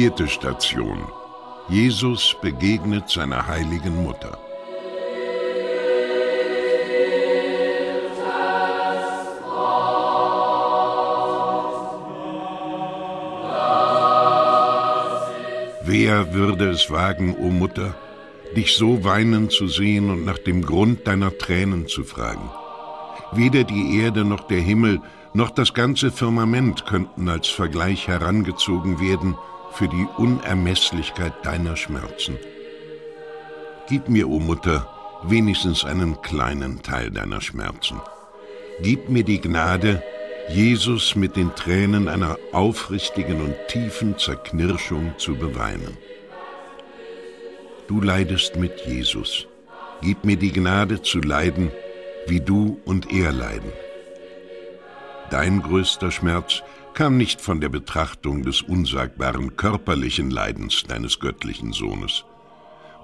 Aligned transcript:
Vierte 0.00 0.28
Station. 0.28 0.98
Jesus 1.68 2.34
begegnet 2.40 3.10
seiner 3.10 3.46
heiligen 3.46 4.02
Mutter. 4.02 4.38
Wer 15.82 16.32
würde 16.32 16.70
es 16.70 16.90
wagen, 16.90 17.36
o 17.38 17.48
oh 17.48 17.50
Mutter, 17.50 17.94
dich 18.56 18.74
so 18.76 19.04
weinen 19.04 19.50
zu 19.50 19.68
sehen 19.68 20.08
und 20.08 20.24
nach 20.24 20.38
dem 20.38 20.62
Grund 20.62 21.06
deiner 21.06 21.36
Tränen 21.36 21.88
zu 21.88 22.04
fragen? 22.04 22.48
Weder 23.32 23.64
die 23.64 24.00
Erde 24.00 24.24
noch 24.24 24.46
der 24.46 24.60
Himmel 24.60 25.02
noch 25.34 25.50
das 25.50 25.74
ganze 25.74 26.10
Firmament 26.10 26.86
könnten 26.86 27.28
als 27.28 27.48
Vergleich 27.48 28.08
herangezogen 28.08 28.98
werden 28.98 29.36
für 29.72 29.88
die 29.88 30.06
Unermesslichkeit 30.16 31.32
deiner 31.42 31.76
Schmerzen. 31.76 32.36
Gib 33.88 34.08
mir, 34.08 34.28
o 34.28 34.36
oh 34.36 34.38
Mutter, 34.38 34.88
wenigstens 35.24 35.84
einen 35.84 36.20
kleinen 36.22 36.82
Teil 36.82 37.10
deiner 37.10 37.40
Schmerzen. 37.40 38.00
Gib 38.82 39.08
mir 39.08 39.24
die 39.24 39.40
Gnade, 39.40 40.02
Jesus 40.48 41.14
mit 41.14 41.36
den 41.36 41.54
Tränen 41.54 42.08
einer 42.08 42.38
aufrichtigen 42.52 43.40
und 43.40 43.54
tiefen 43.68 44.18
Zerknirschung 44.18 45.14
zu 45.18 45.36
beweinen. 45.36 45.96
Du 47.86 48.00
leidest 48.00 48.56
mit 48.56 48.80
Jesus. 48.86 49.46
Gib 50.00 50.24
mir 50.24 50.36
die 50.36 50.52
Gnade 50.52 51.02
zu 51.02 51.20
leiden, 51.20 51.70
wie 52.26 52.40
du 52.40 52.80
und 52.84 53.12
er 53.12 53.32
leiden. 53.32 53.72
Dein 55.30 55.62
größter 55.62 56.10
Schmerz 56.10 56.62
kam 57.00 57.16
nicht 57.16 57.40
von 57.40 57.62
der 57.62 57.70
Betrachtung 57.70 58.42
des 58.42 58.60
unsagbaren 58.60 59.56
körperlichen 59.56 60.30
Leidens 60.30 60.82
deines 60.86 61.18
göttlichen 61.18 61.72
Sohnes. 61.72 62.26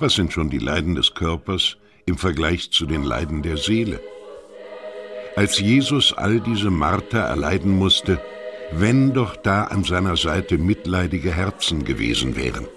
Was 0.00 0.16
sind 0.16 0.34
schon 0.34 0.50
die 0.50 0.58
Leiden 0.58 0.94
des 0.94 1.14
Körpers 1.14 1.78
im 2.04 2.18
Vergleich 2.18 2.70
zu 2.70 2.84
den 2.84 3.04
Leiden 3.04 3.40
der 3.40 3.56
Seele? 3.56 3.98
als 5.34 5.58
Jesus 5.58 6.12
all 6.12 6.40
diese 6.40 6.70
Marter 6.70 7.20
erleiden 7.20 7.70
musste, 7.70 8.20
wenn 8.70 9.14
doch 9.14 9.34
da 9.34 9.64
an 9.64 9.82
seiner 9.82 10.18
Seite 10.18 10.58
mitleidige 10.58 11.32
Herzen 11.32 11.86
gewesen 11.86 12.36
wären. 12.36 12.68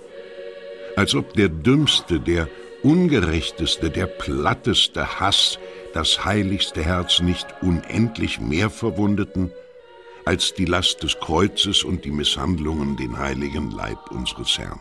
Als 0.95 1.16
ob 1.16 1.33
der 1.33 1.50
dümmste, 1.50 2.22
der 2.22 2.48
ungerechteste, 2.81 3.89
der 3.89 4.06
platteste 4.06 5.20
Hass 5.20 5.59
das 5.94 6.23
heiligste 6.23 6.81
Herz 6.81 7.20
nicht 7.20 7.45
unendlich 7.61 8.39
mehr 8.39 8.70
verwundeten, 8.70 9.52
als 10.25 10.53
die 10.53 10.66
Last 10.66 11.03
des 11.03 11.20
Kreuzes 11.20 11.84
und 11.84 12.06
die 12.06 12.12
Misshandlungen 12.12 12.98
den 12.98 13.17
heiligen 13.17 13.72
Leib 13.72 14.12
unseres 14.12 14.58
Herrn. 14.58 14.80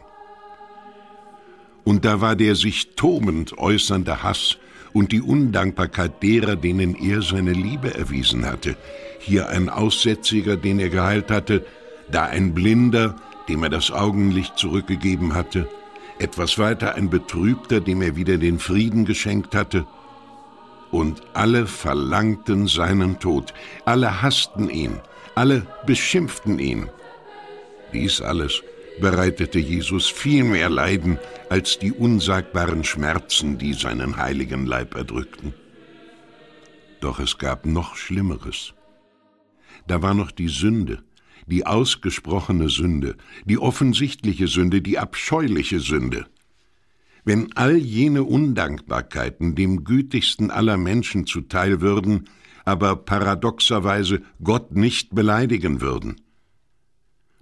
Und 1.84 2.04
da 2.04 2.20
war 2.20 2.36
der 2.36 2.54
sich 2.54 2.94
tobend 2.96 3.56
äußernde 3.56 4.22
Hass 4.22 4.58
und 4.92 5.12
die 5.12 5.22
Undankbarkeit 5.22 6.22
derer, 6.22 6.56
denen 6.56 6.94
er 6.94 7.22
seine 7.22 7.52
Liebe 7.52 7.94
erwiesen 7.94 8.44
hatte. 8.44 8.76
Hier 9.20 9.48
ein 9.48 9.68
Aussätziger, 9.68 10.56
den 10.56 10.80
er 10.80 10.90
geheilt 10.90 11.30
hatte, 11.30 11.64
da 12.10 12.24
ein 12.24 12.54
Blinder, 12.54 13.16
dem 13.48 13.62
er 13.62 13.70
das 13.70 13.90
Augenlicht 13.90 14.58
zurückgegeben 14.58 15.34
hatte, 15.34 15.68
etwas 16.18 16.58
weiter 16.58 16.94
ein 16.94 17.10
Betrübter, 17.10 17.80
dem 17.80 18.02
er 18.02 18.16
wieder 18.16 18.38
den 18.38 18.58
Frieden 18.58 19.04
geschenkt 19.04 19.54
hatte. 19.54 19.86
Und 20.90 21.22
alle 21.34 21.66
verlangten 21.66 22.66
seinen 22.66 23.18
Tod, 23.18 23.52
alle 23.84 24.22
hassten 24.22 24.70
ihn, 24.70 25.00
alle 25.38 25.64
beschimpften 25.86 26.58
ihn. 26.58 26.88
Dies 27.92 28.20
alles 28.20 28.64
bereitete 29.00 29.60
Jesus 29.60 30.08
viel 30.08 30.42
mehr 30.42 30.68
Leiden 30.68 31.16
als 31.48 31.78
die 31.78 31.92
unsagbaren 31.92 32.82
Schmerzen, 32.82 33.56
die 33.56 33.72
seinen 33.72 34.16
heiligen 34.16 34.66
Leib 34.66 34.96
erdrückten. 34.96 35.54
Doch 37.00 37.20
es 37.20 37.38
gab 37.38 37.66
noch 37.66 37.94
Schlimmeres. 37.94 38.74
Da 39.86 40.02
war 40.02 40.12
noch 40.12 40.32
die 40.32 40.48
Sünde, 40.48 41.04
die 41.46 41.64
ausgesprochene 41.64 42.68
Sünde, 42.68 43.16
die 43.44 43.58
offensichtliche 43.58 44.48
Sünde, 44.48 44.82
die 44.82 44.98
abscheuliche 44.98 45.78
Sünde. 45.78 46.26
Wenn 47.24 47.52
all 47.54 47.76
jene 47.76 48.24
Undankbarkeiten 48.24 49.54
dem 49.54 49.84
gütigsten 49.84 50.50
aller 50.50 50.76
Menschen 50.76 51.26
zuteil 51.26 51.80
würden, 51.80 52.28
aber 52.68 52.96
paradoxerweise 52.96 54.20
Gott 54.44 54.76
nicht 54.76 55.14
beleidigen 55.14 55.80
würden, 55.80 56.20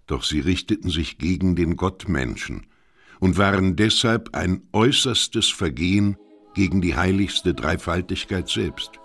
doch 0.07 0.23
sie 0.23 0.39
richteten 0.39 0.89
sich 0.89 1.19
gegen 1.19 1.57
den 1.57 1.75
Gottmenschen 1.75 2.69
und 3.19 3.37
waren 3.37 3.75
deshalb 3.75 4.37
ein 4.37 4.63
äußerstes 4.73 5.49
Vergehen 5.49 6.17
gegen 6.55 6.81
die 6.81 6.95
heiligste 6.95 7.55
Dreifaltigkeit 7.55 8.49
selbst. 8.49 9.01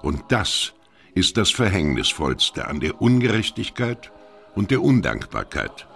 Und 0.00 0.22
das 0.30 0.72
ist 1.14 1.36
das 1.36 1.50
Verhängnisvollste 1.50 2.66
an 2.66 2.80
der 2.80 3.02
Ungerechtigkeit 3.02 4.10
und 4.54 4.70
der 4.70 4.80
Undankbarkeit. 4.80 5.86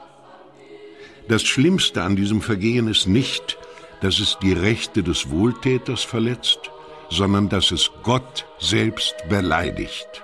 Das 1.28 1.44
Schlimmste 1.44 2.02
an 2.02 2.14
diesem 2.14 2.42
Vergehen 2.42 2.88
ist 2.88 3.08
nicht, 3.08 3.56
dass 4.02 4.18
es 4.18 4.36
die 4.42 4.52
Rechte 4.52 5.02
des 5.02 5.30
Wohltäters 5.30 6.02
verletzt, 6.02 6.70
sondern 7.10 7.48
dass 7.48 7.70
es 7.70 7.90
Gott 8.02 8.46
selbst 8.58 9.14
beleidigt. 9.28 10.22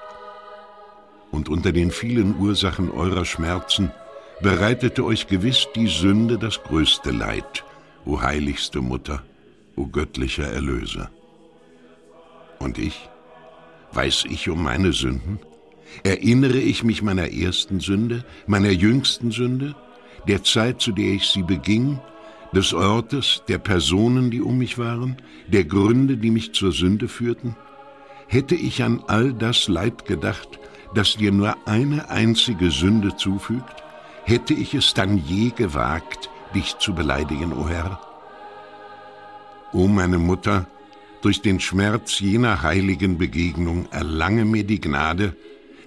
Und 1.30 1.48
unter 1.48 1.72
den 1.72 1.90
vielen 1.90 2.38
Ursachen 2.38 2.90
eurer 2.90 3.24
Schmerzen 3.24 3.90
bereitete 4.40 5.04
euch 5.04 5.26
gewiss 5.28 5.68
die 5.74 5.86
Sünde 5.86 6.38
das 6.38 6.62
größte 6.62 7.10
Leid, 7.10 7.64
o 8.04 8.20
heiligste 8.20 8.80
Mutter, 8.80 9.22
o 9.76 9.86
göttlicher 9.86 10.46
Erlöser. 10.46 11.10
Und 12.58 12.78
ich? 12.78 13.08
Weiß 13.92 14.24
ich 14.28 14.48
um 14.48 14.62
meine 14.62 14.92
Sünden? 14.92 15.38
Erinnere 16.02 16.58
ich 16.58 16.82
mich 16.84 17.02
meiner 17.02 17.30
ersten 17.30 17.80
Sünde, 17.80 18.24
meiner 18.46 18.70
jüngsten 18.70 19.30
Sünde, 19.30 19.74
der 20.26 20.42
Zeit, 20.42 20.80
zu 20.80 20.92
der 20.92 21.12
ich 21.12 21.26
sie 21.26 21.42
beging, 21.42 21.98
des 22.54 22.74
Ortes, 22.74 23.42
der 23.48 23.58
Personen, 23.58 24.30
die 24.30 24.40
um 24.40 24.58
mich 24.58 24.78
waren, 24.78 25.16
der 25.48 25.64
Gründe, 25.64 26.16
die 26.16 26.30
mich 26.30 26.52
zur 26.52 26.72
Sünde 26.72 27.08
führten? 27.08 27.56
Hätte 28.26 28.54
ich 28.54 28.82
an 28.82 29.02
all 29.06 29.32
das 29.32 29.68
Leid 29.68 30.06
gedacht, 30.06 30.58
das 30.94 31.16
dir 31.16 31.32
nur 31.32 31.56
eine 31.66 32.10
einzige 32.10 32.70
Sünde 32.70 33.16
zufügt? 33.16 33.82
hätte 34.24 34.54
ich 34.54 34.74
es 34.74 34.94
dann 34.94 35.18
je 35.18 35.50
gewagt, 35.50 36.30
dich 36.54 36.78
zu 36.78 36.94
beleidigen, 36.94 37.52
o 37.52 37.68
Herr? 37.68 38.00
O 39.72 39.88
meine 39.88 40.18
Mutter, 40.18 40.66
durch 41.22 41.40
den 41.40 41.60
Schmerz 41.60 42.20
jener 42.20 42.62
heiligen 42.62 43.18
Begegnung 43.18 43.86
erlange 43.90 44.44
mir 44.44 44.64
die 44.64 44.80
Gnade, 44.80 45.36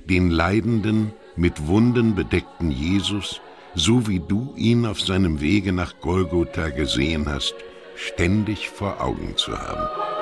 den 0.05 0.29
leidenden, 0.29 1.11
mit 1.35 1.67
Wunden 1.67 2.15
bedeckten 2.15 2.71
Jesus, 2.71 3.41
so 3.75 4.07
wie 4.07 4.19
du 4.19 4.53
ihn 4.55 4.85
auf 4.85 5.01
seinem 5.01 5.41
Wege 5.41 5.73
nach 5.73 5.99
Golgotha 5.99 6.69
gesehen 6.69 7.25
hast, 7.27 7.55
ständig 7.95 8.69
vor 8.69 9.01
Augen 9.01 9.35
zu 9.35 9.57
haben. 9.57 10.14